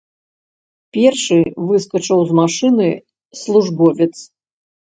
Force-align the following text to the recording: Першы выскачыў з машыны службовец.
Першы 0.97 1.37
выскачыў 1.67 2.19
з 2.31 2.39
машыны 2.41 2.89
службовец. 3.45 4.13